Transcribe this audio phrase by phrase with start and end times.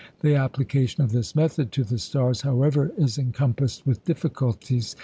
[0.21, 4.95] The application of this method to the stars, however, is encompassed with difficulties.